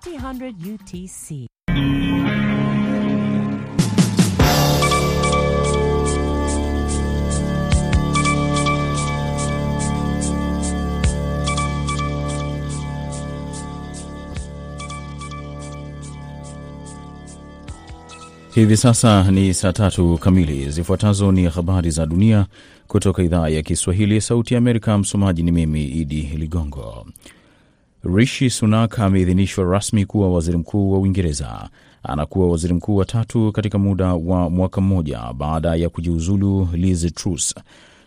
[0.00, 1.46] 300 UTC.
[18.54, 20.70] Hivi sasa ni saa tatu kamili.
[20.70, 22.46] Zifuatazo ni habari za dunia
[22.86, 24.98] kutoka idhaa ya Kiswahili ya Sauti ya Amerika.
[24.98, 27.06] Msomaji ni mimi Idi Ligongo.
[28.04, 31.68] Rishi Sunak ameidhinishwa rasmi kuwa waziri mkuu wa Uingereza.
[32.02, 37.54] Anakuwa waziri mkuu wa tatu katika muda wa mwaka mmoja baada ya kujiuzulu Liz Truss.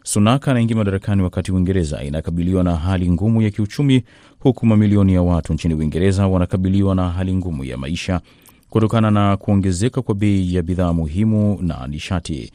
[0.04, 4.04] Sunak anaingia madarakani wakati Uingereza inakabiliwa na hali ngumu ya kiuchumi,
[4.40, 8.22] huku mamilioni ya watu nchini Uingereza wanakabiliwa na hali ngumu ya maisha
[8.70, 12.52] kutokana na kuongezeka kwa bei ya bidhaa muhimu na nishati.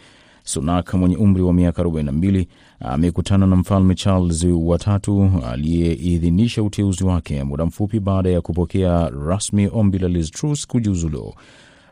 [0.52, 2.46] Sunak mwenye umri wa miaka 42
[2.80, 9.98] amekutana na mfalme Charles watatu aliyeidhinisha uteuzi wake muda mfupi baada ya kupokea rasmi ombi
[9.98, 11.34] la Liz Truss kujiuzulu.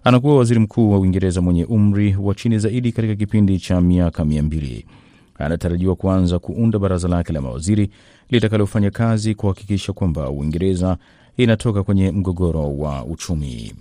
[0.04, 4.42] Anakuwa waziri mkuu wa Uingereza mwenye umri wa chini zaidi katika kipindi cha miaka mia
[4.42, 4.86] mbili.
[5.38, 7.90] Anatarajiwa kuanza kuunda baraza lake la mawaziri
[8.30, 10.96] litakalofanya kazi kuhakikisha kwamba Uingereza
[11.36, 13.72] inatoka kwenye mgogoro wa uchumi.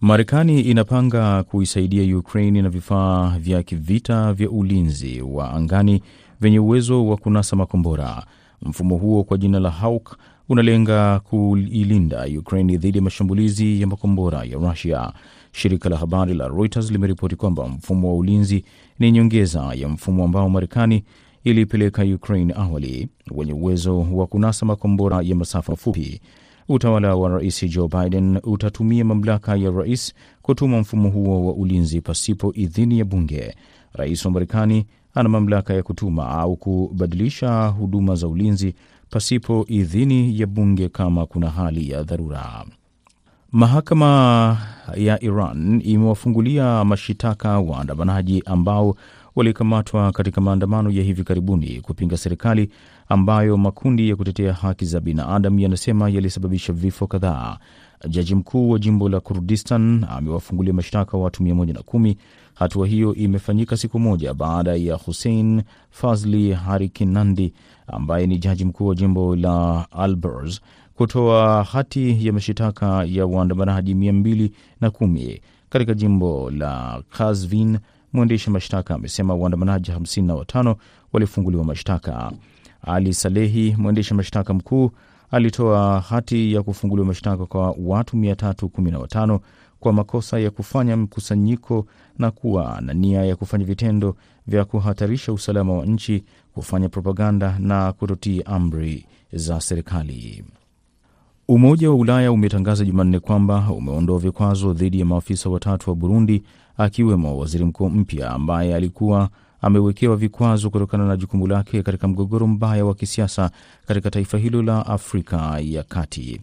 [0.00, 6.02] Marekani inapanga kuisaidia Ukraine na vifaa vya kivita vya ulinzi wa angani
[6.40, 8.26] vyenye uwezo wa kunasa makombora.
[8.62, 10.16] Mfumo huo kwa jina la Hawk
[10.48, 15.12] unalenga kuilinda Ukraine dhidi ya mashambulizi ya makombora ya Rusia.
[15.52, 18.64] Shirika la habari la Reuters limeripoti kwamba mfumo wa ulinzi
[18.98, 21.04] ni nyongeza ya mfumo ambao Marekani
[21.44, 26.20] ilipeleka Ukraine awali, wenye uwezo wa kunasa makombora ya masafa mafupi.
[26.68, 32.52] Utawala wa rais Joe Biden utatumia mamlaka ya rais kutuma mfumo huo wa ulinzi pasipo
[32.54, 33.54] idhini ya bunge.
[33.92, 38.74] Rais wa Marekani ana mamlaka ya kutuma au kubadilisha huduma za ulinzi
[39.10, 42.64] pasipo idhini ya bunge kama kuna hali ya dharura.
[43.52, 44.58] Mahakama
[44.96, 48.96] ya Iran imewafungulia mashitaka waandamanaji ambao
[49.36, 52.70] walikamatwa katika maandamano ya hivi karibuni kupinga serikali
[53.08, 57.58] ambayo makundi ya kutetea haki za binadamu yanasema yalisababisha vifo kadhaa.
[58.08, 62.14] Jaji mkuu wa jimbo la Kurdistan amewafungulia mashtaka watu 110.
[62.54, 67.52] Hatua hiyo imefanyika siku moja baada ya Hussein Fazli Harikinandi
[67.86, 70.58] ambaye ni jaji mkuu wa jimbo la Alborz
[70.94, 77.78] kutoa hati ya mashitaka ya waandamanaji 210 katika jimbo la Kazvin.
[78.12, 80.76] Mwendesha mashtaka amesema waandamanaji 55
[81.12, 82.32] walifunguliwa mashtaka.
[82.86, 84.90] Ali Salehi, mwendesha mashtaka mkuu,
[85.30, 89.38] alitoa hati ya kufunguliwa mashtaka kwa watu 315
[89.80, 91.86] kwa makosa ya kufanya mkusanyiko
[92.18, 94.16] na kuwa na nia ya kufanya vitendo
[94.46, 96.24] vya kuhatarisha usalama wa nchi,
[96.54, 100.44] kufanya propaganda na kutotii amri za serikali.
[101.48, 106.42] Umoja wa Ulaya umetangaza Jumanne kwamba umeondoa vikwazo dhidi ya maafisa watatu wa Burundi,
[106.76, 109.28] akiwemo waziri mkuu mpya ambaye alikuwa
[109.66, 113.50] amewekewa vikwazo kutokana na jukumu lake katika mgogoro mbaya wa kisiasa
[113.86, 116.40] katika taifa hilo la Afrika ya Kati.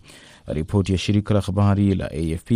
[0.48, 2.52] Ripoti ya shirika la habari la AFP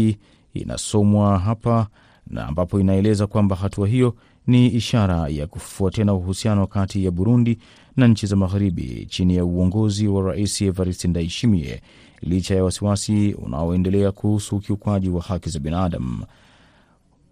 [0.54, 1.88] inasomwa hapa
[2.28, 4.16] na ambapo inaeleza kwamba hatua hiyo
[4.48, 7.58] ni ishara ya kufufua tena uhusiano kati ya Burundi
[7.98, 11.82] na nchi za magharibi chini ya uongozi wa Rais Evariste Ndayishimiye
[12.22, 16.24] licha ya wasiwasi unaoendelea kuhusu ukiukwaji wa haki za binadamu.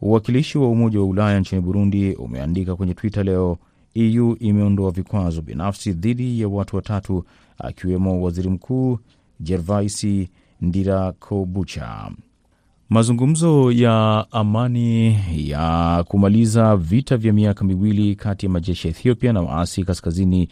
[0.01, 3.57] Uwakilishi wa Umoja wa Ulaya nchini Burundi umeandika kwenye Twitter leo,
[3.93, 7.25] EU imeondoa vikwazo binafsi dhidi ya watu watatu
[7.57, 8.99] akiwemo waziri mkuu
[9.39, 10.07] Gervais
[10.61, 12.11] Ndirakobucha.
[12.89, 15.19] Mazungumzo ya amani
[15.49, 20.49] ya kumaliza vita vya miaka miwili kati ya majeshi ya Ethiopia na waasi kaskazini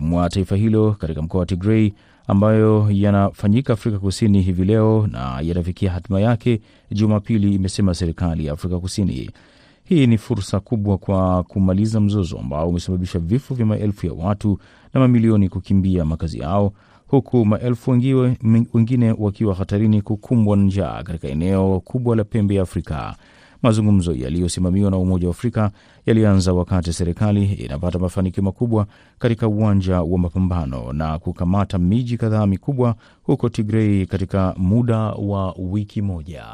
[0.00, 1.94] mwa taifa hilo katika mkoa wa Tigrei
[2.28, 6.60] ambayo yanafanyika Afrika Kusini hivi leo na yatafikia hatima yake
[6.92, 9.30] Jumapili, imesema serikali ya Afrika Kusini.
[9.84, 14.58] Hii ni fursa kubwa kwa kumaliza mzozo ambao umesababisha vifo vya maelfu ya watu
[14.94, 16.72] na mamilioni kukimbia makazi yao,
[17.06, 17.90] huku maelfu
[18.74, 23.16] wengine wakiwa hatarini kukumbwa na njaa katika eneo kubwa la pembe ya Afrika.
[23.62, 25.70] Mazungumzo yaliyosimamiwa na Umoja wa Afrika
[26.06, 28.86] yalianza wakati serikali inapata mafanikio makubwa
[29.18, 36.02] katika uwanja wa mapambano na kukamata miji kadhaa mikubwa huko Tigrei katika muda wa wiki
[36.02, 36.44] moja.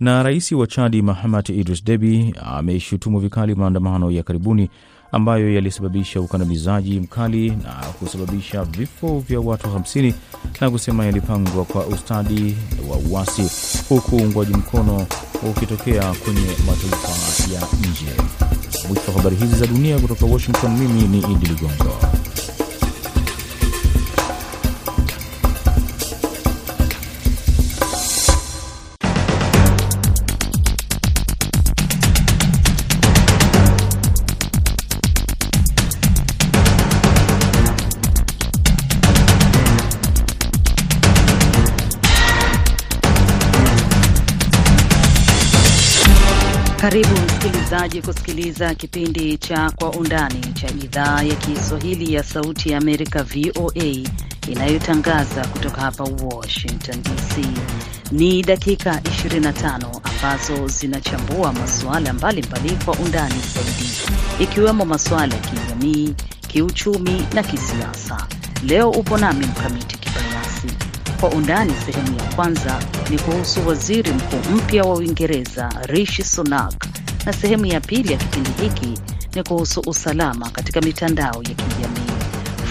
[0.00, 4.70] Na rais wa Chadi Mahamat Idris Debi ameshutumu vikali maandamano ya karibuni
[5.14, 10.12] ambayo yalisababisha ukandamizaji mkali na kusababisha vifo vya watu 50
[10.60, 12.56] na kusema yalipangwa kwa ustadi
[12.90, 13.50] wa uasi,
[13.88, 15.06] huku uungwaji mkono
[15.50, 18.22] ukitokea kwenye mataifa ya nje.
[18.88, 22.13] Mwisho wa habari hizi za dunia kutoka Washington, mimi ni Idi Ligongo.
[46.84, 53.22] Karibu msikilizaji kusikiliza kipindi cha Kwa Undani cha idhaa ya Kiswahili ya Sauti ya Amerika,
[53.22, 54.08] VOA,
[54.48, 57.46] inayotangaza kutoka hapa Washington DC.
[58.12, 63.90] Ni dakika 25 ambazo zinachambua masuala mbalimbali kwa undani zaidi,
[64.38, 66.14] ikiwemo masuala ya kijamii,
[66.48, 68.26] kiuchumi na kisiasa.
[68.66, 69.93] Leo upo nami Mkamiti.
[71.24, 76.86] Kwa undani sehemu ya kwanza ni kuhusu waziri mkuu mpya wa Uingereza Rishi Sunak,
[77.26, 79.00] na sehemu ya pili ya kipindi hiki
[79.34, 82.10] ni kuhusu usalama katika mitandao ya kijamii.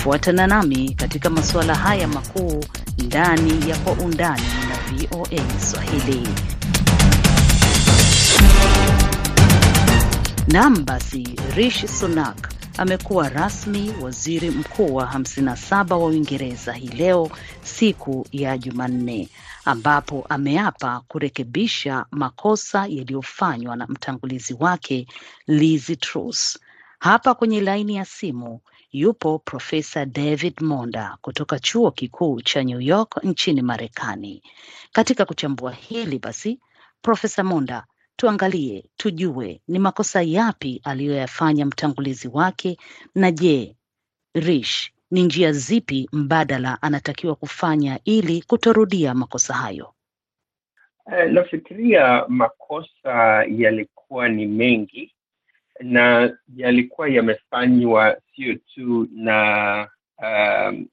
[0.04, 2.64] Fuatana nami katika masuala haya makuu
[3.06, 6.28] ndani ya Kwa Undani na VOA Swahili.
[10.48, 17.30] Nam, basi Rishi Sunak amekuwa rasmi waziri mkuu wa 57 wa Uingereza hii leo
[17.64, 19.30] siku ya Jumanne,
[19.66, 25.08] ambapo ameapa kurekebisha makosa yaliyofanywa na mtangulizi wake
[25.48, 26.60] Liz Truss.
[27.00, 28.60] Hapa kwenye laini ya simu
[28.92, 34.44] yupo Profesa David Monda kutoka chuo kikuu cha New York nchini Marekani.
[34.92, 36.60] Katika kuchambua hili basi,
[37.02, 37.86] Profesa Monda,
[38.16, 42.78] tuangalie tujue ni makosa yapi aliyoyafanya mtangulizi wake,
[43.16, 43.76] na je,
[44.34, 49.94] Rish ni njia zipi mbadala anatakiwa kufanya ili kutorudia makosa hayo?
[51.06, 55.16] Uh, nafikiria makosa yalikuwa ni mengi
[55.80, 60.88] na yalikuwa yamefanywa sio tu na um,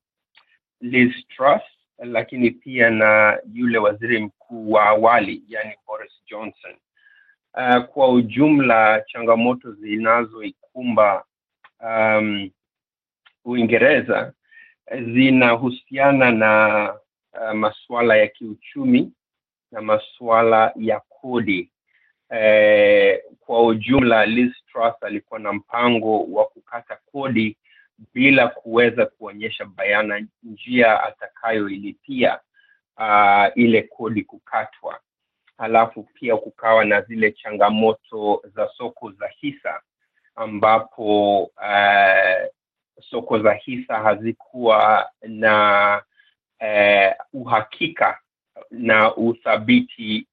[0.80, 1.62] Liz Truss
[1.98, 6.76] lakini pia na yule waziri mkuu wa awali yani Boris Johnson.
[7.54, 11.24] Uh, kwa ujumla changamoto zinazoikumba
[11.80, 12.50] um,
[13.44, 14.32] Uingereza
[14.90, 16.94] zinahusiana na
[17.32, 19.12] uh, masuala ya kiuchumi
[19.72, 21.70] na masuala ya kodi.
[22.30, 27.56] Eh, kwa ujumla Liz Truss alikuwa na mpango wa kukata kodi
[28.14, 32.40] bila kuweza kuonyesha bayana njia atakayoilipia
[32.96, 35.00] uh, ile kodi kukatwa.
[35.60, 39.80] Halafu pia kukawa na zile changamoto za soko za hisa
[40.36, 42.48] ambapo uh,
[43.10, 46.02] soko za hisa hazikuwa na
[46.60, 48.18] uh, uhakika
[48.70, 50.26] na uthabiti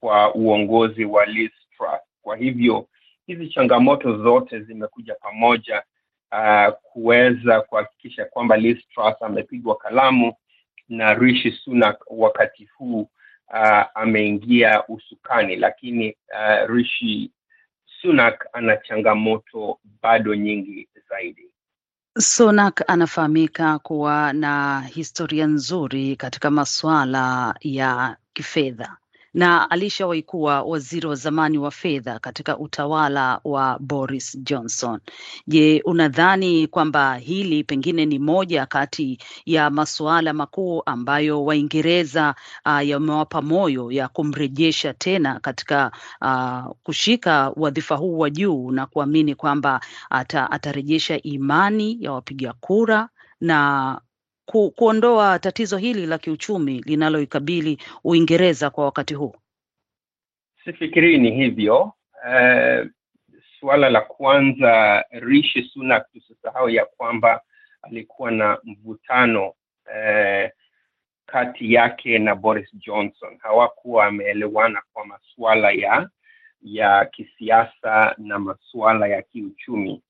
[0.00, 2.00] kwa uongozi wa Liz Truss.
[2.22, 2.86] Kwa hivyo
[3.26, 5.82] hizi changamoto zote zimekuja pamoja
[6.32, 10.34] uh, kuweza kuhakikisha kwamba Liz Truss amepigwa kalamu
[10.88, 13.08] na Rishi Sunak wakati huu
[13.52, 17.30] uh, ameingia usukani, lakini uh, Rishi
[18.00, 21.48] Sunak ana changamoto bado nyingi zaidi.
[22.18, 28.96] Sunak anafahamika kuwa na historia nzuri katika masuala ya kifedha
[29.34, 35.00] na alishawahi kuwa waziri wa zamani wa fedha katika utawala wa Boris Johnson.
[35.46, 42.34] Je, unadhani kwamba hili pengine ni moja kati ya masuala makuu ambayo Waingereza
[42.66, 49.34] uh, yamewapa moyo ya kumrejesha tena katika uh, kushika wadhifa huu wa juu na kuamini
[49.34, 53.08] kwamba ata, atarejesha imani ya wapiga kura
[53.40, 54.00] na
[54.44, 59.34] ku, kuondoa tatizo hili la kiuchumi linaloikabili Uingereza kwa wakati huu?
[60.64, 61.82] Sifikirii ni hivyo.
[62.24, 62.86] Uh,
[63.60, 67.40] suala la kwanza, Rishi Sunak, tusisahau ya kwamba
[67.82, 70.50] alikuwa na mvutano uh,
[71.26, 73.38] kati yake na Boris Johnson.
[73.42, 76.08] Hawakuwa wameelewana kwa masuala ya
[76.62, 80.02] ya kisiasa na masuala ya kiuchumi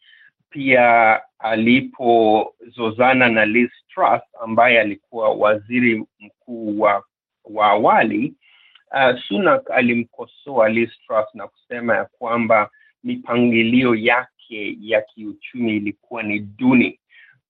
[0.52, 7.04] pia alipozozana na Liz Truss ambaye alikuwa waziri mkuu wa
[7.44, 8.34] wa awali
[8.90, 12.70] uh, Sunak alimkosoa Liz Truss na kusema ya kwamba
[13.04, 17.00] mipangilio yake ya kiuchumi ilikuwa ni duni.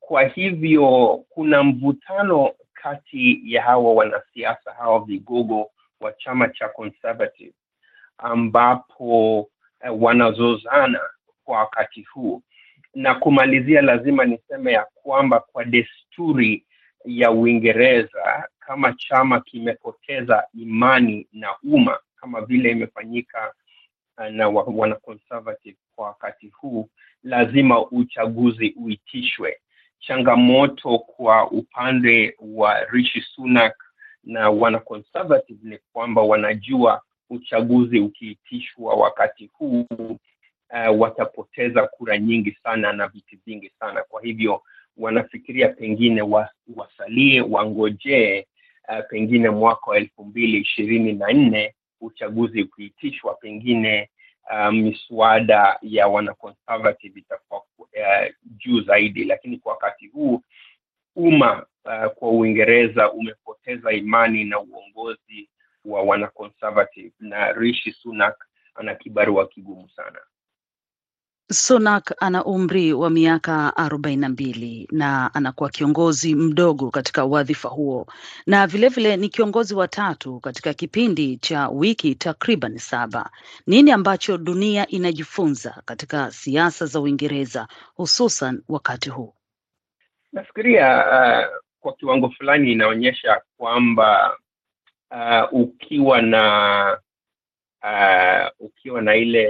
[0.00, 7.52] Kwa hivyo kuna mvutano kati ya hawa wanasiasa hawa vigogo wa chama cha Conservative
[8.18, 11.00] ambapo uh, wanazozana
[11.44, 12.42] kwa wakati huu
[12.94, 16.64] na kumalizia, lazima niseme ya kwamba kwa desturi
[17.04, 23.54] ya Uingereza, kama chama kimepoteza imani na umma kama vile imefanyika
[24.30, 26.88] na wana conservative kwa wakati huu,
[27.22, 29.58] lazima uchaguzi uitishwe.
[29.98, 33.74] Changamoto kwa upande wa Rishi Sunak
[34.24, 39.86] na wana conservative ni kwamba wanajua uchaguzi ukiitishwa wakati huu
[40.72, 44.02] uh, watapoteza kura nyingi sana na viti vingi sana.
[44.02, 44.62] Kwa hivyo
[44.96, 48.46] wanafikiria pengine wa, wasalie wangojee
[48.88, 54.10] uh, pengine mwaka wa elfu mbili ishirini na nne uchaguzi ukiitishwa, pengine
[54.50, 57.88] uh, miswada ya wanaconservative itakuwa uh,
[58.42, 60.42] juu zaidi, lakini kwa wakati huu
[61.16, 65.48] umma uh, kwa Uingereza umepoteza imani na uongozi
[65.84, 70.18] wa wanaconservative na Rishi Sunak ana kibarua kigumu sana.
[71.50, 78.06] Sunak ana umri wa miaka arobaini na mbili na anakuwa kiongozi mdogo katika wadhifa huo,
[78.46, 83.30] na vilevile vile ni kiongozi wa tatu katika kipindi cha wiki takriban saba.
[83.66, 89.34] Nini ambacho dunia inajifunza katika siasa za Uingereza hususan wakati huu?
[90.32, 94.36] Nafikiria uh, kwa kiwango fulani inaonyesha kwamba
[95.10, 96.98] uh, ukiwa na
[97.82, 99.46] uh, ukiwa na ile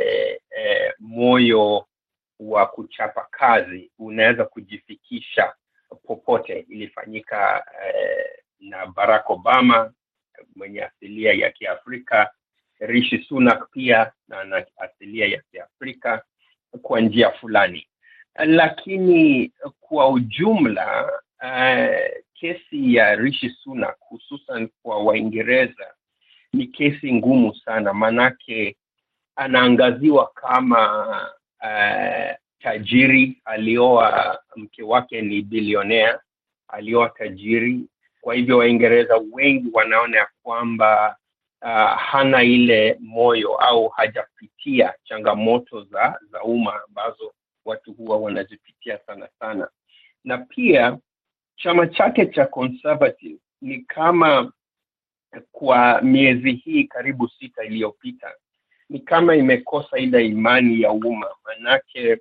[0.51, 1.87] uh, moyo
[2.41, 5.53] wa kuchapa kazi unaweza kujifikisha
[6.07, 6.67] popote.
[6.69, 9.93] Ilifanyika uh, na Barack Obama
[10.57, 12.31] mwenye asilia ya Kiafrika,
[12.79, 16.23] Rishi Sunak pia na ana asilia ya Kiafrika
[16.83, 17.89] kwa njia fulani,
[18.35, 21.13] lakini kwa ujumla
[21.43, 25.95] uh, kesi ya Rishi Sunak hususan kwa Waingereza
[26.53, 28.77] ni kesi ngumu sana, manake
[29.37, 31.09] anaangaziwa kama
[31.63, 33.43] uh, tajiri.
[33.45, 36.21] Alioa mke wake ni bilionea,
[36.69, 37.81] alioa tajiri.
[38.21, 41.17] Kwa hivyo Waingereza wengi wanaona ya kwamba
[41.63, 47.33] uh, hana ile moyo au hajapitia changamoto za za umma ambazo
[47.65, 49.69] watu huwa wanazipitia sana sana,
[50.25, 50.99] na pia
[51.57, 54.53] chama chake cha Conservative ni kama
[55.53, 58.35] kwa miezi hii karibu sita iliyopita
[58.89, 62.17] ni kama imekosa ile imani ya umma, manake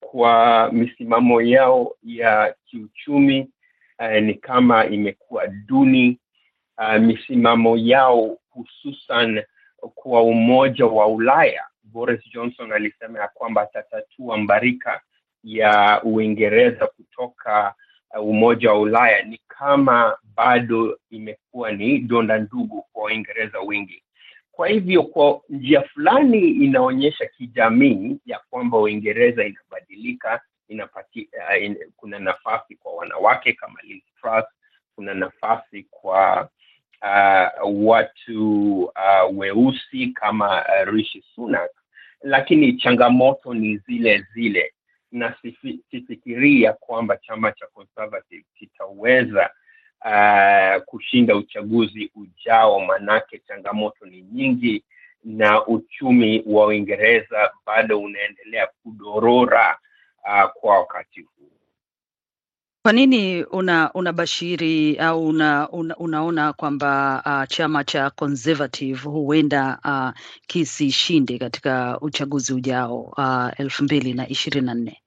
[0.00, 3.50] kwa misimamo yao ya kiuchumi
[3.98, 6.18] eh, ni kama imekuwa duni.
[6.82, 9.42] eh, misimamo yao hususan
[9.94, 11.64] kwa umoja wa Ulaya.
[11.82, 15.00] Boris Johnson alisema ya kwamba atatatua mbarika
[15.44, 17.74] ya Uingereza kutoka
[18.22, 24.02] umoja wa Ulaya, ni kama bado imekuwa ni donda ndugu kwa Waingereza wengi.
[24.52, 32.18] Kwa hivyo kwa njia fulani inaonyesha kijamii ya kwamba Uingereza inabadilika, inapati, uh, in, kuna
[32.18, 33.78] nafasi kwa wanawake kama
[34.20, 34.44] Truss,
[34.94, 36.48] kuna nafasi kwa
[37.02, 41.70] uh, watu uh, weusi kama uh, Rishi Sunak,
[42.22, 44.72] lakini changamoto ni zile zile,
[45.12, 45.34] na
[45.90, 49.50] sifikiria kwamba chama cha Conservative kitaweza
[50.04, 54.84] uh, kushinda uchaguzi ujao, manake changamoto ni nyingi
[55.24, 59.78] na uchumi wa Uingereza bado unaendelea kudorora
[60.24, 61.50] uh, kwa wakati huu.
[62.82, 70.20] Kwa nini una unabashiri au una, una, unaona kwamba uh, chama cha Conservative huenda uh,
[70.46, 75.02] kisishinde katika uchaguzi ujao uh, elfu mbili na ishirini na nne?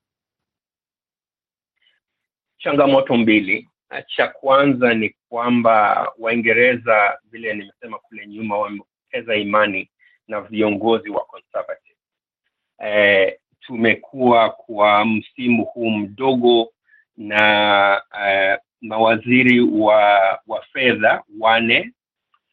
[2.58, 3.70] Changamoto mbili.
[4.08, 9.89] Cha kwanza ni kwamba Waingereza, vile nimesema kule nyuma, wamepoteza imani
[10.27, 11.98] na viongozi wa Conservative.
[12.80, 16.74] Eh, tumekuwa kwa msimu huu mdogo
[17.17, 21.91] na uh, mawaziri wa wa fedha wane,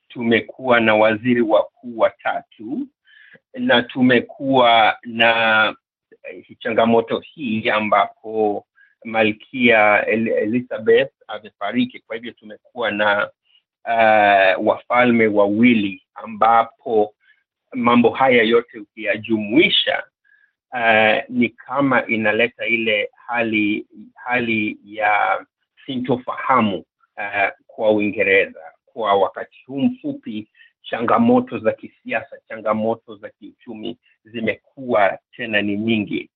[0.09, 2.87] tumekuwa na waziri wakuu watatu
[3.55, 8.67] na tumekuwa na uh, changamoto hii ambapo
[9.05, 12.00] Malkia Elizabeth amefariki.
[12.00, 13.31] Kwa hivyo tumekuwa na
[13.85, 17.14] uh, wafalme wawili ambapo
[17.73, 20.02] mambo haya yote ukiyajumuisha
[20.73, 25.45] uh, ni kama inaleta ile hali hali ya
[25.87, 26.77] sintofahamu
[27.17, 30.49] uh, kwa Uingereza kwa wakati huu mfupi.
[30.83, 36.31] Changamoto za kisiasa, changamoto za kiuchumi zimekuwa tena ni nyingi.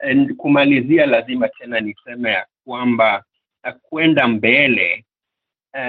[0.00, 3.24] And kumalizia, lazima tena niseme ya kwamba
[3.64, 5.04] uh, kwenda mbele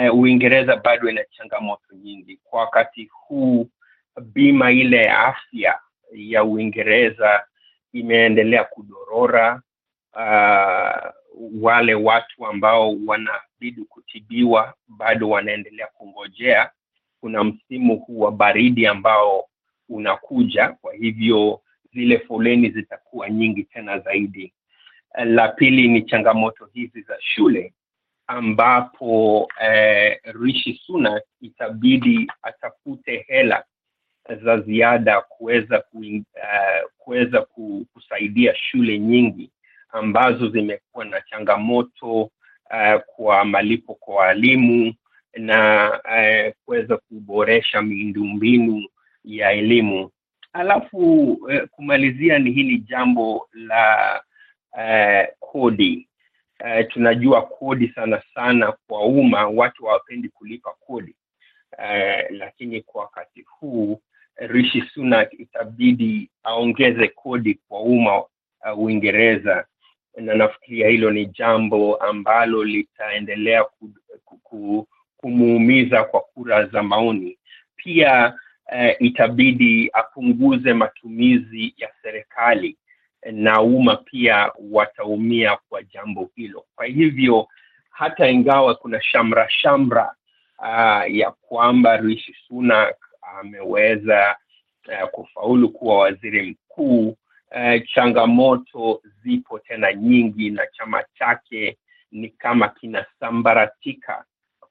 [0.09, 3.69] uh, Uingereza bado ina changamoto nyingi kwa wakati huu.
[4.21, 5.79] Bima ile ya afya
[6.13, 7.43] ya Uingereza
[7.93, 9.61] imeendelea kudorora.
[10.13, 11.11] Uh,
[11.61, 16.69] wale watu ambao wanabidi kutibiwa bado wanaendelea kungojea.
[17.21, 19.45] Kuna msimu huu wa baridi ambao
[19.89, 21.61] unakuja, kwa hivyo
[21.93, 24.53] zile foleni zitakuwa nyingi tena zaidi.
[25.25, 27.73] La pili ni changamoto hizi za shule
[28.27, 33.63] ambapo eh, Rishi Sunak itabidi atafute hela
[34.35, 36.01] za ziada kuweza ku,
[37.61, 39.51] uh, kusaidia shule nyingi
[39.89, 44.93] ambazo zimekuwa na changamoto uh, kwa malipo kwa walimu
[45.37, 48.87] na uh, kuweza kuboresha miundombinu
[49.23, 50.09] ya elimu.
[50.53, 54.21] Alafu uh, kumalizia ni hili jambo la
[54.73, 56.07] uh, kodi.
[56.63, 61.15] Uh, tunajua kodi sana sana kwa umma watu hawapendi kulipa kodi.
[61.77, 64.01] Uh, lakini kwa wakati huu
[64.39, 68.27] Rishi Sunak itabidi aongeze kodi kwa umma uh,
[68.77, 69.65] Uingereza
[70.17, 73.89] na nafikiria hilo ni jambo ambalo litaendelea ku,
[74.25, 77.37] ku, ku, kumuumiza kwa kura za maoni.
[77.75, 78.33] Pia
[78.71, 82.77] uh, itabidi apunguze matumizi ya serikali
[83.31, 86.65] na umma pia wataumia kwa jambo hilo.
[86.75, 87.47] Kwa hivyo
[87.89, 90.15] hata ingawa kuna shamra shamra
[90.59, 92.95] uh, ya kwamba Rishi Sunak
[93.39, 94.37] ameweza
[94.87, 101.77] uh, kufaulu kuwa waziri mkuu uh, changamoto zipo tena nyingi na chama chake
[102.11, 104.25] ni kama kinasambaratika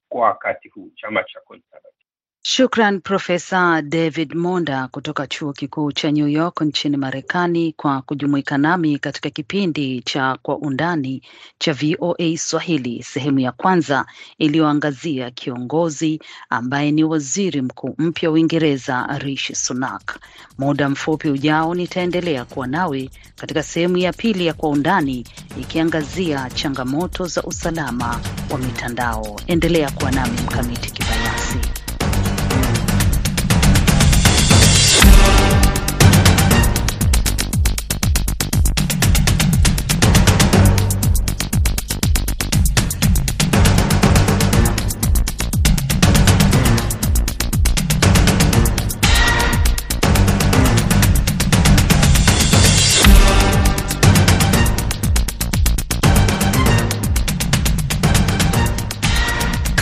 [0.08, 2.07] kwa wakati huu chama cha Conservative.
[2.42, 8.98] Shukran Profesa David Monda kutoka chuo kikuu cha New York nchini Marekani kwa kujumuika nami
[8.98, 11.22] katika kipindi cha Kwa Undani
[11.58, 14.06] cha VOA Swahili, sehemu ya kwanza
[14.38, 20.18] iliyoangazia kiongozi ambaye ni waziri mkuu mpya wa Uingereza Rishi Sunak.
[20.58, 25.24] Muda mfupi ujao nitaendelea kuwa nawe katika sehemu ya pili ya Kwa Undani
[25.60, 29.40] ikiangazia changamoto za usalama wa mitandao.
[29.46, 31.37] Endelea kuwa nami Mkamiti Kibayasi.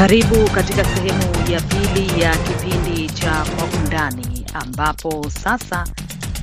[0.07, 5.85] Karibu katika sehemu ya pili ya kipindi cha Kwa Undani, ambapo sasa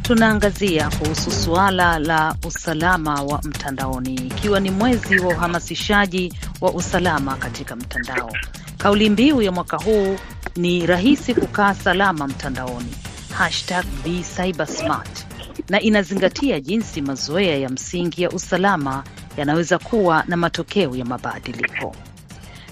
[0.01, 7.75] tunaangazia kuhusu suala la usalama wa mtandaoni, ikiwa ni mwezi wa uhamasishaji wa usalama katika
[7.75, 8.31] mtandao.
[8.77, 10.17] Kauli mbiu ya mwaka huu
[10.55, 12.95] ni rahisi kukaa salama mtandaoni,
[13.37, 15.25] hashtag be cybersmart,
[15.69, 19.03] na inazingatia jinsi mazoea ya msingi ya usalama
[19.37, 21.95] yanaweza kuwa na matokeo ya mabadiliko.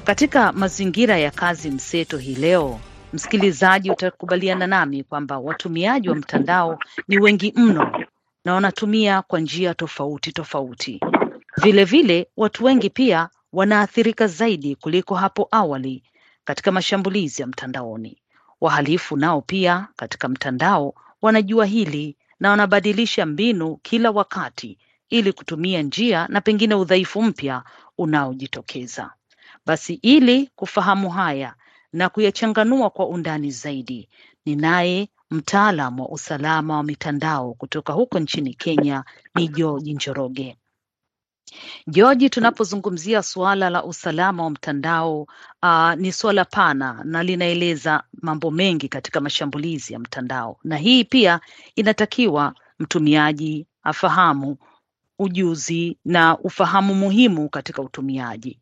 [0.03, 2.79] Katika mazingira ya kazi mseto hii leo,
[3.13, 8.05] msikilizaji, utakubaliana nami kwamba watumiaji wa mtandao ni wengi mno
[8.45, 10.99] na wanatumia kwa njia tofauti tofauti.
[11.63, 16.03] Vilevile, watu wengi pia wanaathirika zaidi kuliko hapo awali
[16.43, 18.21] katika mashambulizi ya mtandaoni.
[18.61, 24.77] Wahalifu nao pia katika mtandao wanajua hili na wanabadilisha mbinu kila wakati
[25.09, 27.63] ili kutumia njia na pengine udhaifu mpya
[27.97, 29.11] unaojitokeza.
[29.65, 31.55] Basi ili kufahamu haya
[31.93, 34.09] na kuyachanganua kwa undani zaidi,
[34.45, 39.03] ninaye mtaalam wa usalama wa mitandao kutoka huko nchini Kenya,
[39.35, 40.57] ni George Njoroge.
[41.87, 45.21] George, tunapozungumzia suala la usalama wa mtandao
[45.63, 51.39] uh, ni suala pana na linaeleza mambo mengi katika mashambulizi ya mtandao, na hii pia
[51.75, 54.57] inatakiwa mtumiaji afahamu
[55.19, 58.60] ujuzi na ufahamu muhimu katika utumiaji.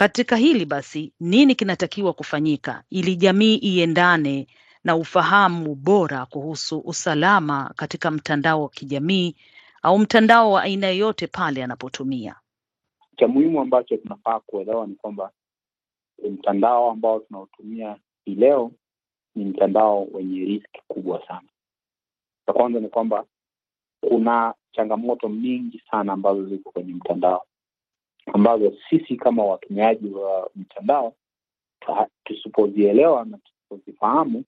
[0.00, 4.46] Katika hili basi, nini kinatakiwa kufanyika ili jamii iendane
[4.84, 9.36] na ufahamu bora kuhusu usalama katika mtandao wa kijamii
[9.82, 12.36] au mtandao wa aina yoyote pale anapotumia?
[13.16, 15.30] Cha muhimu ambacho tunafaa kuelewa ni kwamba
[16.30, 18.72] mtandao ambao tunaotumia hii leo
[19.34, 21.48] ni mtandao wenye riski kubwa sana.
[22.46, 23.24] Cha kwanza ni kwamba
[24.08, 27.46] kuna changamoto mingi sana ambazo ziko kwenye mtandao
[28.34, 31.14] ambazo sisi kama watumiaji wa mtandao
[32.24, 34.44] tusipozielewa na tusipozifahamu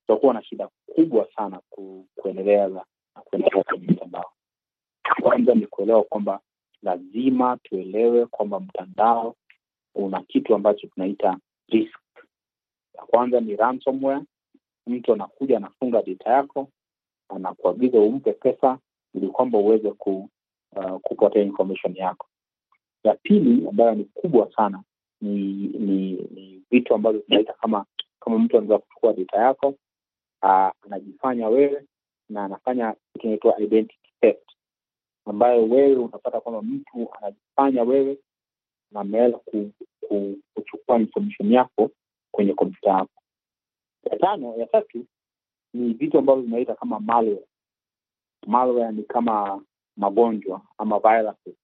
[0.00, 2.84] tutakuwa na shida kubwa sana ku, kuendeleza
[3.16, 4.32] na kuendelea kwenye mtandao.
[5.22, 6.40] Kwanza ni kuelewa kwamba
[6.82, 9.34] lazima tuelewe kwamba mtandao
[9.94, 11.98] una kitu ambacho tunaita risk.
[12.94, 14.22] Ya kwanza ni ransomware.
[14.86, 16.68] Mtu anakuja anafunga data yako,
[17.28, 18.78] anakuagiza umpe pesa
[19.14, 20.28] ili kwamba uweze ku,
[20.76, 22.26] uh, kupotea information yako
[23.04, 24.82] ya pili ambayo ni kubwa sana
[25.20, 25.38] ni
[25.78, 27.84] ni ni vitu ambavyo tunaita kama
[28.20, 29.68] kama mtu anaweza kuchukua data yako
[30.42, 31.84] uh, anajifanya wewe
[32.28, 34.52] na anafanya kitu inaitwa identity theft
[35.24, 38.18] ambayo wewe unapata kwamba mtu anajifanya wewe
[38.90, 39.70] na ameweza ku,
[40.08, 41.90] ku, kuchukua information yako
[42.30, 43.22] kwenye kompyuta yako.
[44.10, 45.06] Ya tano ya tatu
[45.74, 47.46] ni vitu ambavyo vinaita kama malware.
[48.46, 49.62] Malware ni kama
[49.96, 51.61] magonjwa ama viruses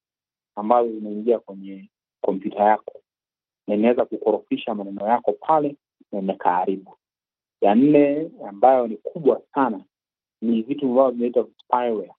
[0.59, 1.89] ambazo zinaingia kwenye
[2.21, 3.01] kompyuta yako.
[3.67, 5.77] Na inaweza kukorofisha maneno yako pale
[6.13, 6.97] na imekaharibu.
[7.61, 9.85] Ya nne ambayo ni kubwa sana
[10.43, 12.13] ni vitu ambavyo vinaitwa spyware.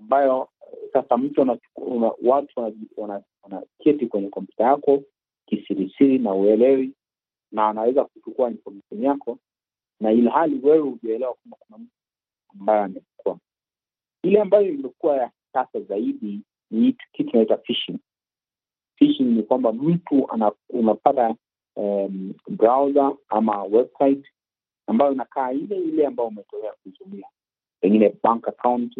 [0.00, 0.48] Ambayo
[0.92, 1.42] sasa mtu
[1.76, 3.62] una, watu wanaketi wana, wana
[4.10, 5.02] kwenye kompyuta yako
[5.46, 6.92] kisirisiri na uelewi
[7.52, 9.38] na anaweza kuchukua information yako
[10.00, 11.92] na ilhali wewe hujaelewa kwamba kuna mtu
[12.60, 13.38] ambaye amechukua
[14.22, 16.40] ile ambayo imekuwa ya sasa zaidi
[17.12, 17.98] kitu tunaita phishing.
[18.96, 20.28] Phishing ni kwamba mtu
[20.70, 21.34] unapata
[21.76, 24.24] um, browser ama website
[24.86, 27.26] ambayo inakaa ile ile ambayo umetolea kuitumia
[27.80, 28.98] pengine bank account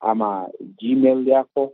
[0.00, 1.72] ama gmail yako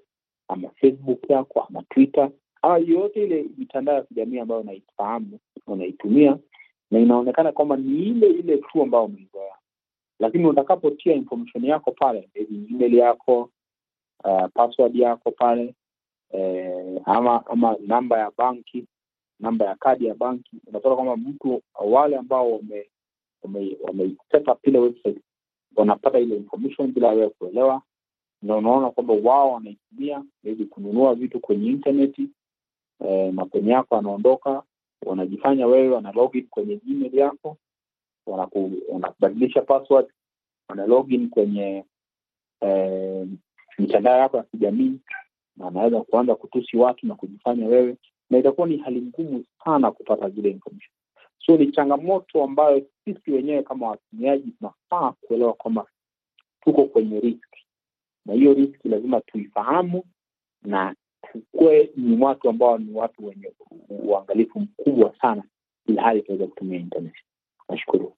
[0.49, 2.31] ama facebook yako ama twitter.
[2.63, 6.39] Ama yoyote ile mitandao ya kijamii ambayo unaifahamu unaitumia
[6.91, 9.55] na inaonekana kwamba ni ile ile tu ambayo umeizoea.
[10.19, 12.29] Lakini utakapotia information yako pale
[12.71, 13.51] email yako
[14.25, 15.75] uh, password yako pale
[16.33, 18.87] eh, ama ama namba ya banki
[19.41, 20.61] namba ya kadi ya banki.
[20.67, 22.91] Unapata kwamba mtu wale ambao wame
[23.43, 24.17] wame,
[24.79, 25.21] website
[25.77, 27.83] wanapata ile information bila wewe kuelewa
[28.43, 32.29] na unaona kwamba wao wanaitumia maybe kununua vitu kwenye intaneti
[33.01, 34.63] eh, mapeni yako anaondoka
[35.07, 37.57] wanajifanya wewe wana login kwenye gmail yako
[38.27, 40.07] wanabadilisha password
[40.69, 41.85] wana login kwenye
[42.61, 43.27] eh,
[43.79, 45.01] mitandao yako ya kijamii
[45.57, 47.97] na anaweza kuanza kutusi watu na kujifanya wewe
[48.31, 50.91] na itakuwa ni hali ngumu sana kupata zile information.
[51.39, 55.87] So ni changamoto ambayo sisi wenyewe kama watumiaji tunafaa kuelewa kwamba
[56.61, 57.67] tuko kwenye riski
[58.27, 60.05] na hiyo riski lazima tuifahamu
[60.63, 60.95] na
[61.33, 63.53] tukuwe ni watu ambao ni watu wenye
[63.89, 65.43] uangalifu mkubwa sana
[65.87, 67.15] ili hali tuweze kutumia internet.
[67.69, 68.17] Nashukuru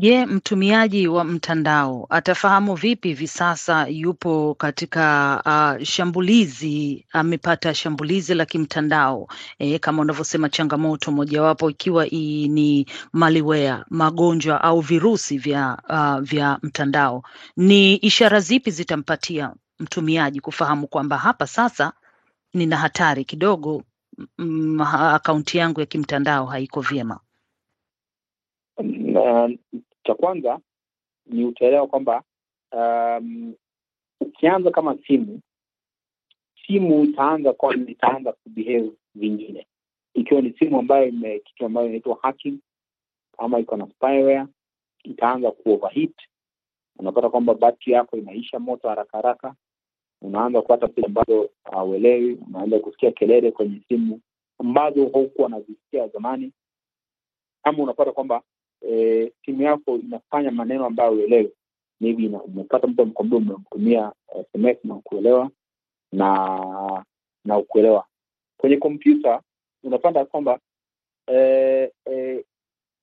[0.00, 8.46] Je, mtumiaji wa mtandao atafahamu vipi hivi sasa yupo katika uh, shambulizi, amepata shambulizi la
[8.46, 16.20] kimtandao e, kama unavyosema, changamoto mojawapo ikiwa hii ni malware, magonjwa au virusi vya uh,
[16.20, 17.22] vya mtandao.
[17.56, 21.92] Ni ishara zipi zitampatia mtumiaji kufahamu kwamba hapa sasa
[22.54, 23.82] nina hatari kidogo,
[24.92, 27.20] akaunti yangu ya kimtandao haiko vyema?
[30.08, 30.60] Cha kwanza
[31.26, 32.22] ni utaelewa kwamba
[32.72, 33.54] um,
[34.20, 35.40] ukianza kama simu
[36.66, 39.66] simu itaanza kwa itaanza kubehave vingine.
[40.14, 42.58] Ikiwa ni simu ambayo ime kitu ambayo inaitwa hacking
[43.38, 44.46] ama iko na spyware
[45.04, 46.14] itaanza kuoverheat
[46.98, 49.54] unapata kwamba battery yako inaisha moto haraka haraka.
[50.22, 54.20] Unaanza kupata picha ambazo hauelewi unaanza kusikia kelele kwenye simu
[54.58, 56.52] ambazo haukuwa unazisikia zamani.
[57.62, 58.42] Ama unapata kwamba
[58.82, 61.52] e, simu yako inafanya maneno ambayo uelewe,
[62.00, 64.12] maybe umepata mtu amekwambia umemtumia
[64.52, 65.50] sms na ukuelewa
[66.12, 67.04] na
[67.44, 68.06] na ukuelewa
[68.56, 69.42] kwenye kompyuta
[69.82, 70.60] unapata kwamba
[71.32, 71.36] e,
[72.10, 72.44] e,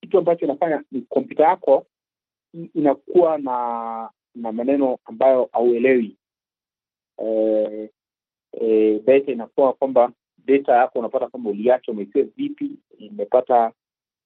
[0.02, 1.86] kitu ambacho inafanya ni kompyuta yako
[2.74, 6.18] inakuwa na na maneno ambayo hauelewi.
[7.24, 7.90] E,
[8.62, 10.12] e, data inakuwa kwamba
[10.46, 13.72] data yako unapata kwamba uliacha umeisave vipi imepata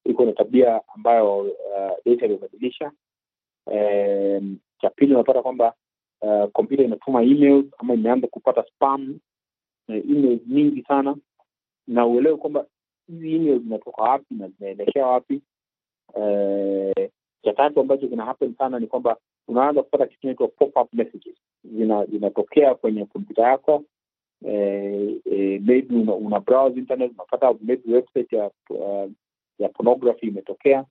[0.10, 2.92] iko na tabia ambayo uh, data imebadilisha.
[3.66, 5.74] Um, cha pili unapata kwamba
[6.54, 9.20] kompyuta uh, inatuma emails ama imeanza kupata spam
[9.88, 11.16] na emails nyingi sana.
[11.88, 12.66] Na uelewe kwamba
[13.08, 15.42] hizi emails zinatoka wapi na zinaelekea wapi.
[16.14, 17.08] Uh,
[17.44, 19.18] cha tatu ambacho kina happen sana ni kwamba
[19.48, 21.36] unaanza kupata kitu kinaitwa pop-up messages.
[21.64, 23.84] Zina zinatokea kwenye kompyuta yako.
[24.46, 29.12] Eh, eh, maybe una, una browse internet unapata maybe website ya uh,
[29.60, 30.86] ya pornography imetokea.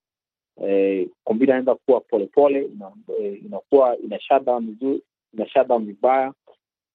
[0.62, 5.02] Eh, kompyuta inaanza kuwa polepole ina, eh, inakuwa ina shutdown vizuri
[5.34, 6.32] ina shutdown vibaya.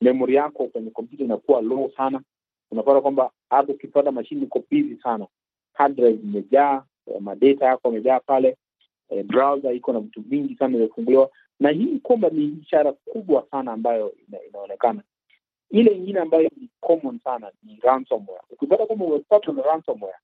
[0.01, 2.21] Memory yako kwenye kompyuta inakuwa low sana.
[2.71, 5.27] Unapata kwamba hata ukipata mashini iko busy sana.
[5.97, 8.57] Imejaa eh, madata yako amejaa pale
[9.09, 11.29] eh, browser iko na vitu vingi sana imefunguliwa.
[11.59, 15.03] Na hii kwamba ni ishara kubwa sana ambayo ina, inaonekana.
[15.69, 18.41] Ile ingine ambayo ni common sana ni ransomware.
[18.49, 20.15] Ukipata kwamba umepatwa na ransomware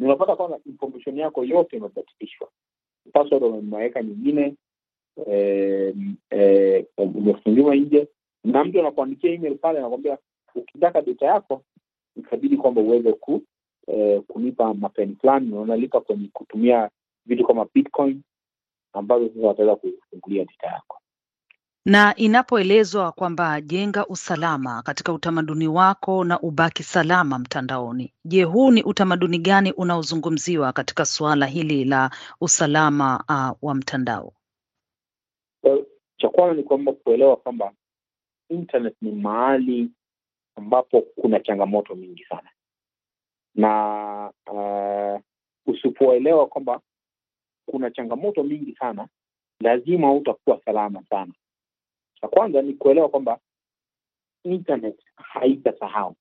[0.00, 2.48] unapata kwamba information yako yote imebatilishwa
[3.12, 4.54] password umeweka nyingine
[6.96, 8.08] umefungiwa nje
[8.44, 10.18] na mtu anakuandikia email pale anakwambia
[10.54, 11.62] ukitaka data yako
[12.16, 13.42] ikabidi kwamba uweze ku
[13.86, 16.90] eh, kunipa mapeni fulani na unalipa kwenye kutumia
[17.26, 18.22] vitu kama bitcoin
[18.92, 21.00] ambazo sasa wataweza kufungulia data yako
[21.86, 28.82] na inapoelezwa kwamba jenga usalama katika utamaduni wako na ubaki salama mtandaoni, je, huu ni
[28.82, 34.32] utamaduni gani unaozungumziwa katika suala hili la usalama uh, wa mtandao?
[36.16, 37.72] Cha kwanza ni kwamba kuelewa kwamba
[38.48, 39.90] internet ni mahali
[40.56, 42.50] ambapo kuna changamoto mingi sana
[43.54, 45.20] na uh,
[45.74, 46.80] usipoelewa kwamba
[47.66, 49.08] kuna changamoto mingi sana
[49.60, 51.32] lazima utakuwa salama sana.
[52.20, 53.38] Cha kwanza ni kuelewa kwamba
[54.44, 56.14] internet haitasahau.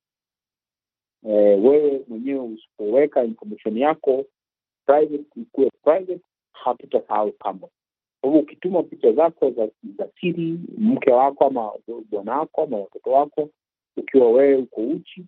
[1.24, 4.26] E, wewe mwenyewe usipoweka information yako
[4.86, 7.70] private ikuwe private, hatutasahau kamwe.
[8.22, 11.72] Kwa ukituma picha zako za, za siri, mke wako ama
[12.10, 13.50] bwana wako ama watoto wako,
[13.98, 15.26] ukiwa wewe uko uchi,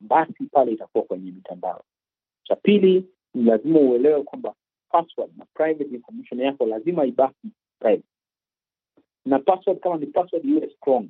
[0.00, 1.84] basi pale itakuwa kwenye mitandao.
[2.44, 4.54] Cha pili ni lazima uelewe kwamba
[4.88, 8.08] password na private information yako lazima ibaki private,
[9.24, 11.08] na password kama ni password iwe strong.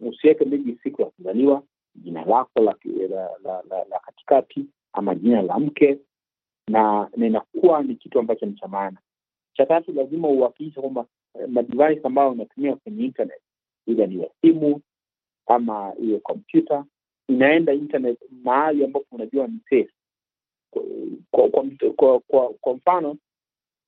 [0.00, 1.62] Usiweke maybe siku ya kuzaliwa,
[1.94, 2.74] jina lako la,
[3.08, 5.98] la, la, la, la katikati ama jina la mke,
[6.68, 8.98] na na inakuwa ni kitu ambacho ni cha maana.
[9.54, 13.40] Cha tatu, lazima uhakikishe kwamba eh, ambayo unatumia kwenye internet,
[13.86, 14.80] ila ni ya simu
[15.46, 16.84] ama iwe kompyuta,
[17.28, 19.90] inaenda internet mahali ambapo unajua ni safe.
[21.30, 21.64] Kwa, kwa,
[21.96, 23.16] kwa, kwa, kwa mfano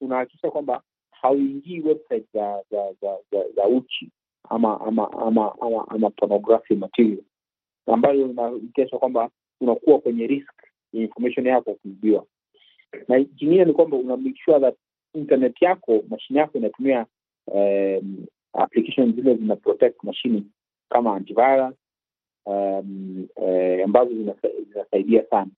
[0.01, 0.83] unahakikisha kwamba
[1.21, 4.11] hauingii website za za za, za, za uchi
[4.51, 7.19] ama ama ama ama, ama pornography material
[7.87, 10.53] ambayo inaonyesha kwamba unakuwa kwenye risk
[10.93, 12.27] information yako kuibiwa.
[13.09, 14.75] Na jingine ni kwamba una make sure that
[15.15, 17.07] internet yako mashine yako inatumia
[17.47, 20.43] um, application zile zina protect mashine
[20.89, 21.75] kama antivirus
[22.47, 24.11] um, eh, ambazo
[24.73, 25.51] zinasaidia sana.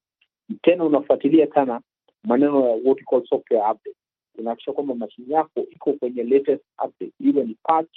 [0.63, 1.81] Tena unafuatilia sana
[2.25, 3.97] maneno ya what you call software update.
[4.39, 7.97] Unahakikisha kwamba mashine yako iko kwenye latest update, iwe ni patch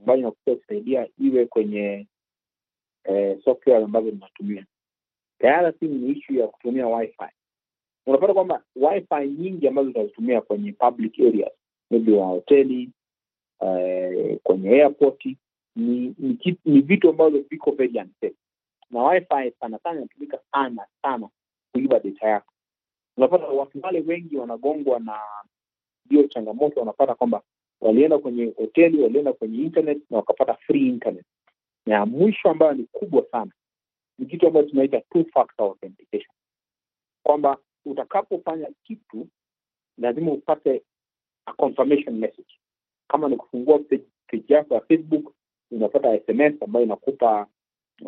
[0.00, 2.06] ambayo inakuwa kusaidia iwe kwenye
[3.04, 4.66] eh, software ambazo zinatumia.
[5.40, 7.22] The Simu ni ishu ya kutumia wifi.
[8.06, 11.52] Unapata kwamba wifi nyingi ambazo tunazitumia kwenye public areas,
[11.90, 12.90] maybe wa hoteli
[13.60, 15.24] eh, kwenye airport
[15.76, 18.34] ni, ni, ni vitu ambavyo viko very unsafe,
[18.90, 21.28] na wifi sana sana inatumika sana sana
[21.72, 22.52] kuiba data yako.
[23.16, 25.18] Unapata watu wale wengi wanagongwa na
[26.08, 27.42] hiyo changamoto, wanapata kwamba
[27.80, 31.24] walienda kwenye hoteli, walienda kwenye internet na wakapata free internet.
[31.86, 33.50] Na mwisho ambayo ni kubwa sana
[34.18, 36.34] ni kitu ambacho tunaita two factor authentication,
[37.22, 39.28] kwamba utakapofanya kitu
[39.98, 40.82] lazima upate
[41.46, 42.54] a confirmation message.
[43.08, 45.32] Kama ni kufungua page yako ya Facebook,
[45.70, 47.46] unapata SMS ambayo inakupa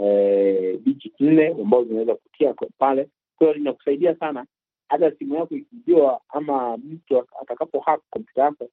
[0.03, 3.09] eh, digit nne ambazo zinaweza kutia pale.
[3.37, 4.47] Kwa hiyo linakusaidia sana,
[4.90, 8.68] hata simu yako ikiibiwa ama mtu atakapo hack kompyuta yako,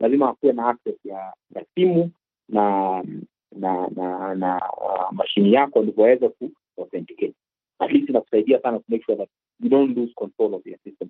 [0.00, 2.10] lazima akuwe na access ya, ya simu
[2.48, 3.04] na
[3.52, 7.34] na na na uh, mashini yako ndivyo waweze ku authenticate.
[7.78, 9.28] At least inakusaidia sana to make sure that
[9.60, 11.08] you don't lose control of your system.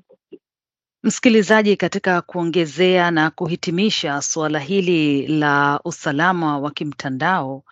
[1.07, 7.63] Msikilizaji, katika kuongezea na kuhitimisha suala hili la usalama wa kimtandao,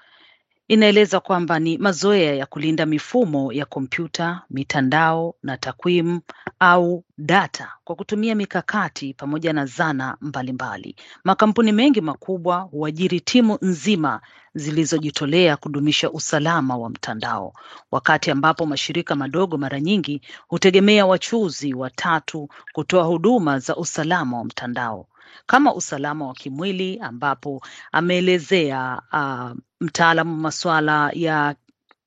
[0.68, 6.20] inaeleza kwamba ni mazoea ya kulinda mifumo ya kompyuta, mitandao na takwimu
[6.61, 10.96] au data kwa kutumia mikakati pamoja na zana mbalimbali mbali.
[11.24, 14.20] Makampuni mengi makubwa huajiri timu nzima
[14.55, 17.53] zilizojitolea kudumisha usalama wa mtandao,
[17.90, 25.07] wakati ambapo mashirika madogo mara nyingi hutegemea wachuzi watatu kutoa huduma za usalama wa mtandao
[25.46, 31.54] kama usalama wa kimwili ambapo ameelezea uh, mtaalamu wa masuala ya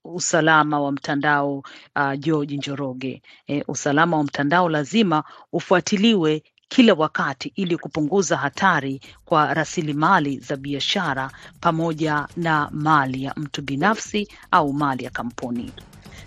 [0.03, 1.57] usalama wa mtandao
[1.95, 3.21] uh, George Njoroge.
[3.47, 11.31] E, usalama wa mtandao lazima ufuatiliwe kila wakati ili kupunguza hatari kwa rasilimali za biashara
[11.61, 15.71] pamoja na mali ya mtu binafsi au mali ya kampuni.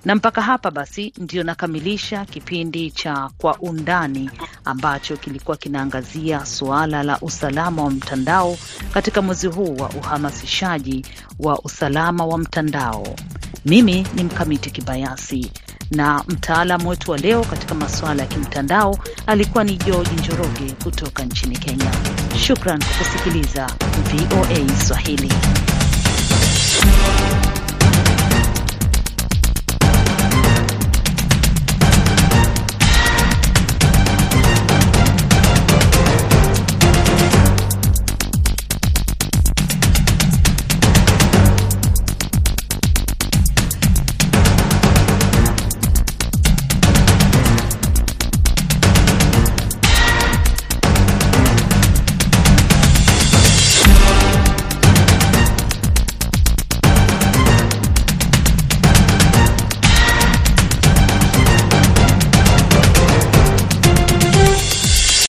[0.04, 4.30] Na mpaka hapa basi ndio nakamilisha kipindi cha Kwa Undani
[4.64, 8.56] ambacho kilikuwa kinaangazia suala la usalama wa mtandao
[8.94, 11.06] katika mwezi huu wa uhamasishaji
[11.38, 13.06] wa usalama wa mtandao.
[13.64, 15.52] Mimi ni Mkamiti Kibayasi
[15.90, 21.56] na mtaalamu wetu wa leo katika masuala ya kimtandao alikuwa ni George Njoroge kutoka nchini
[21.58, 21.90] Kenya.
[22.46, 23.66] Shukran kwa kusikiliza
[24.12, 25.32] VOA Swahili.